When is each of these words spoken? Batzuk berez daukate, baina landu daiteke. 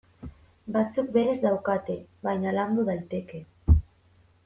Batzuk 0.77 1.11
berez 1.17 1.35
daukate, 1.45 1.99
baina 2.29 2.57
landu 2.59 2.91
daiteke. 2.91 3.47